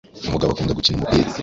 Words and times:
Umugabo 0.27 0.49
akunda 0.51 0.77
gukina 0.77 0.97
umupira. 0.99 1.29